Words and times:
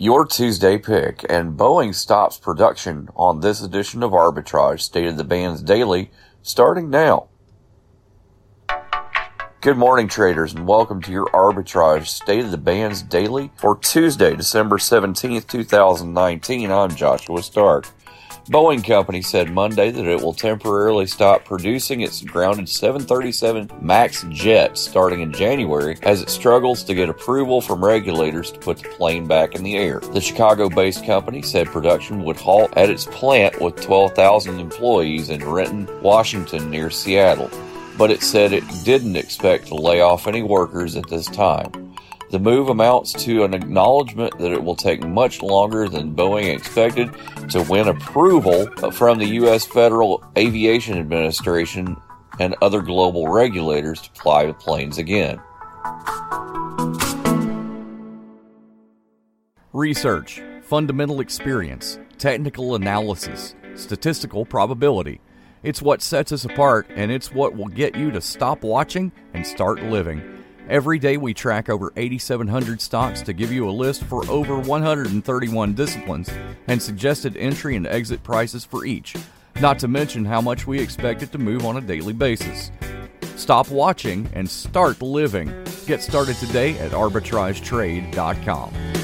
Your 0.00 0.24
Tuesday 0.24 0.78
pick, 0.78 1.26
and 1.28 1.58
Boeing 1.58 1.92
stops 1.92 2.38
production 2.38 3.08
on 3.16 3.40
this 3.40 3.60
edition 3.60 4.04
of 4.04 4.12
Arbitrage, 4.12 4.80
stated 4.80 5.16
the 5.16 5.24
band's 5.24 5.60
daily, 5.60 6.12
starting 6.40 6.88
now. 6.88 7.26
Good 9.60 9.76
morning, 9.76 10.06
traders, 10.06 10.54
and 10.54 10.68
welcome 10.68 11.02
to 11.02 11.10
your 11.10 11.26
Arbitrage 11.30 12.06
State 12.06 12.44
of 12.44 12.52
the 12.52 12.58
Bands 12.58 13.02
Daily 13.02 13.50
for 13.56 13.76
Tuesday, 13.76 14.36
December 14.36 14.78
17th, 14.78 15.48
2019. 15.48 16.70
I'm 16.70 16.94
Joshua 16.94 17.42
Stark. 17.42 17.88
Boeing 18.48 18.82
Company 18.82 19.20
said 19.20 19.52
Monday 19.52 19.90
that 19.90 20.06
it 20.06 20.22
will 20.22 20.32
temporarily 20.32 21.06
stop 21.06 21.44
producing 21.44 22.00
its 22.00 22.22
grounded 22.22 22.66
737 22.66 23.68
MAX 23.82 24.24
jets 24.30 24.80
starting 24.80 25.20
in 25.20 25.34
January 25.34 25.98
as 26.00 26.22
it 26.22 26.30
struggles 26.30 26.82
to 26.84 26.94
get 26.94 27.10
approval 27.10 27.60
from 27.60 27.84
regulators 27.84 28.50
to 28.50 28.58
put 28.58 28.78
the 28.78 28.88
plane 28.88 29.26
back 29.26 29.54
in 29.54 29.62
the 29.62 29.76
air. 29.76 30.00
The 30.00 30.22
Chicago 30.22 30.70
based 30.70 31.04
company 31.04 31.42
said 31.42 31.66
production 31.66 32.24
would 32.24 32.38
halt 32.38 32.74
at 32.74 32.88
its 32.88 33.04
plant 33.04 33.60
with 33.60 33.82
12,000 33.82 34.58
employees 34.58 35.28
in 35.28 35.46
Renton, 35.46 35.86
Washington, 36.00 36.70
near 36.70 36.88
Seattle, 36.88 37.50
but 37.98 38.10
it 38.10 38.22
said 38.22 38.54
it 38.54 38.64
didn't 38.82 39.16
expect 39.16 39.66
to 39.66 39.74
lay 39.74 40.00
off 40.00 40.26
any 40.26 40.42
workers 40.42 40.96
at 40.96 41.06
this 41.10 41.26
time. 41.26 41.87
The 42.30 42.38
move 42.38 42.68
amounts 42.68 43.14
to 43.24 43.44
an 43.44 43.54
acknowledgement 43.54 44.36
that 44.38 44.52
it 44.52 44.62
will 44.62 44.76
take 44.76 45.02
much 45.02 45.40
longer 45.40 45.88
than 45.88 46.14
Boeing 46.14 46.54
expected 46.54 47.10
to 47.48 47.62
win 47.62 47.88
approval 47.88 48.66
from 48.92 49.18
the 49.18 49.26
U.S. 49.26 49.64
Federal 49.64 50.22
Aviation 50.36 50.98
Administration 50.98 51.96
and 52.38 52.54
other 52.60 52.82
global 52.82 53.28
regulators 53.28 54.02
to 54.02 54.10
fly 54.20 54.44
the 54.44 54.52
planes 54.52 54.98
again. 54.98 55.40
Research, 59.72 60.42
fundamental 60.62 61.20
experience, 61.20 61.98
technical 62.18 62.74
analysis, 62.74 63.54
statistical 63.74 64.44
probability. 64.44 65.22
It's 65.62 65.80
what 65.80 66.02
sets 66.02 66.30
us 66.32 66.44
apart, 66.44 66.88
and 66.90 67.10
it's 67.10 67.32
what 67.32 67.56
will 67.56 67.68
get 67.68 67.96
you 67.96 68.10
to 68.10 68.20
stop 68.20 68.62
watching 68.62 69.12
and 69.32 69.46
start 69.46 69.82
living. 69.82 70.37
Every 70.68 70.98
day 70.98 71.16
we 71.16 71.32
track 71.32 71.70
over 71.70 71.94
8,700 71.96 72.82
stocks 72.82 73.22
to 73.22 73.32
give 73.32 73.50
you 73.50 73.66
a 73.66 73.70
list 73.70 74.04
for 74.04 74.30
over 74.30 74.58
131 74.58 75.72
disciplines 75.72 76.28
and 76.66 76.82
suggested 76.82 77.38
entry 77.38 77.74
and 77.74 77.86
exit 77.86 78.22
prices 78.22 78.66
for 78.66 78.84
each, 78.84 79.16
not 79.62 79.78
to 79.78 79.88
mention 79.88 80.26
how 80.26 80.42
much 80.42 80.66
we 80.66 80.78
expect 80.78 81.22
it 81.22 81.32
to 81.32 81.38
move 81.38 81.64
on 81.64 81.78
a 81.78 81.80
daily 81.80 82.12
basis. 82.12 82.70
Stop 83.36 83.70
watching 83.70 84.28
and 84.34 84.48
start 84.48 85.00
living. 85.00 85.50
Get 85.86 86.02
started 86.02 86.36
today 86.36 86.78
at 86.80 86.92
arbitragetrade.com. 86.92 88.97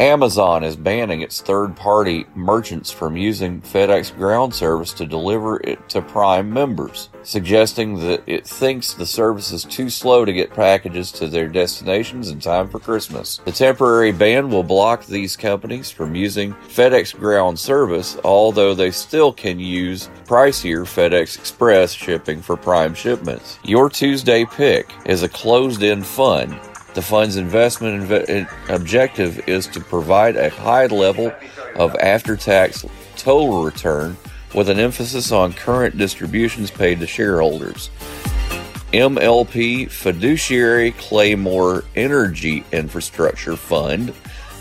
Amazon 0.00 0.64
is 0.64 0.76
banning 0.76 1.20
its 1.20 1.42
third 1.42 1.76
party 1.76 2.24
merchants 2.34 2.90
from 2.90 3.18
using 3.18 3.60
FedEx 3.60 4.16
ground 4.16 4.54
service 4.54 4.94
to 4.94 5.04
deliver 5.04 5.60
it 5.60 5.90
to 5.90 6.00
Prime 6.00 6.50
members, 6.50 7.10
suggesting 7.22 7.96
that 7.96 8.22
it 8.26 8.46
thinks 8.46 8.94
the 8.94 9.04
service 9.04 9.52
is 9.52 9.64
too 9.64 9.90
slow 9.90 10.24
to 10.24 10.32
get 10.32 10.54
packages 10.54 11.12
to 11.12 11.26
their 11.26 11.48
destinations 11.48 12.30
in 12.30 12.40
time 12.40 12.70
for 12.70 12.78
Christmas. 12.78 13.42
The 13.44 13.52
temporary 13.52 14.10
ban 14.10 14.48
will 14.48 14.62
block 14.62 15.04
these 15.04 15.36
companies 15.36 15.90
from 15.90 16.14
using 16.14 16.54
FedEx 16.54 17.14
ground 17.14 17.58
service, 17.58 18.16
although 18.24 18.72
they 18.72 18.92
still 18.92 19.34
can 19.34 19.60
use 19.60 20.08
pricier 20.24 20.84
FedEx 20.84 21.38
Express 21.38 21.92
shipping 21.92 22.40
for 22.40 22.56
Prime 22.56 22.94
shipments. 22.94 23.58
Your 23.64 23.90
Tuesday 23.90 24.46
pick 24.46 24.94
is 25.04 25.22
a 25.22 25.28
closed 25.28 25.82
end 25.82 26.06
fund 26.06 26.58
the 26.94 27.02
fund's 27.02 27.36
investment 27.36 28.08
inv- 28.08 28.68
objective 28.68 29.48
is 29.48 29.66
to 29.68 29.80
provide 29.80 30.36
a 30.36 30.50
high 30.50 30.86
level 30.86 31.32
of 31.76 31.94
after 31.96 32.36
tax 32.36 32.84
total 33.16 33.62
return 33.62 34.16
with 34.54 34.68
an 34.68 34.78
emphasis 34.78 35.30
on 35.30 35.52
current 35.52 35.96
distributions 35.96 36.70
paid 36.70 37.00
to 37.00 37.06
shareholders. 37.06 37.90
MLP 38.92 39.88
Fiduciary 39.88 40.90
Claymore 40.92 41.84
Energy 41.94 42.64
Infrastructure 42.72 43.54
Fund, 43.54 44.12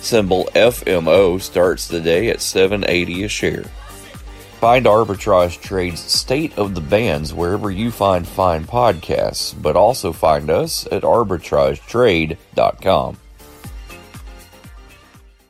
symbol 0.02 0.48
FMO, 0.54 1.42
starts 1.42 1.88
the 1.88 2.00
day 2.00 2.30
at 2.30 2.42
780 2.42 3.24
a 3.24 3.28
share. 3.28 3.66
Find 4.60 4.86
Arbitrage 4.86 5.60
Trade's 5.62 6.02
State 6.02 6.58
of 6.58 6.76
the 6.76 6.82
Bands 6.82 7.34
wherever 7.34 7.72
you 7.72 7.92
find 7.92 8.28
fine 8.28 8.66
podcasts, 8.66 9.56
but 9.60 9.78
also 9.78 10.12
find 10.12 10.50
us 10.50 10.86
at 10.92 11.04
arbitragetrade.com. 11.04 13.18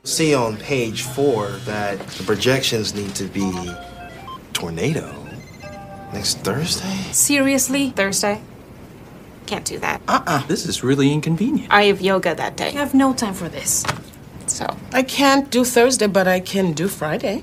See 0.04 0.32
on 0.32 0.56
page 0.58 1.02
four 1.02 1.48
that 1.64 1.98
the 1.98 2.22
projections 2.22 2.94
need 2.94 3.12
to 3.16 3.24
be 3.24 3.74
tornado 4.52 5.12
next 6.12 6.38
Thursday. 6.38 6.94
Seriously? 7.10 7.90
Thursday? 7.90 8.40
Can't 9.46 9.64
do 9.64 9.80
that. 9.80 10.00
Uh-uh. 10.06 10.46
This 10.46 10.66
is 10.66 10.84
really 10.84 11.12
inconvenient. 11.12 11.72
I 11.72 11.86
have 11.86 12.00
yoga 12.00 12.36
that 12.36 12.56
day. 12.56 12.68
I 12.68 12.74
have 12.74 12.94
no 12.94 13.12
time 13.12 13.34
for 13.34 13.48
this. 13.48 13.84
So, 14.46 14.76
I 14.92 15.02
can't 15.02 15.50
do 15.50 15.64
Thursday, 15.64 16.06
but 16.06 16.28
I 16.28 16.38
can 16.38 16.74
do 16.74 16.86
Friday. 16.86 17.42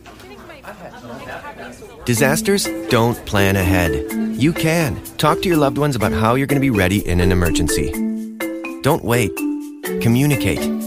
Disasters 2.08 2.70
don't 2.88 3.18
plan 3.26 3.58
ahead. 3.58 3.92
You 4.40 4.54
can. 4.54 4.98
Talk 5.18 5.42
to 5.42 5.50
your 5.50 5.58
loved 5.58 5.78
ones 5.78 5.94
about 5.94 6.14
how 6.14 6.36
you're 6.36 6.48
going 6.48 6.62
to 6.62 6.62
be 6.62 6.70
ready 6.70 7.06
in 7.06 7.20
an 7.20 7.34
emergency. 7.34 7.92
Don't 8.82 9.04
wait. 9.04 9.36
Communicate. 10.00 10.87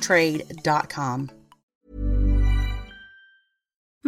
trade.com. 0.00 1.30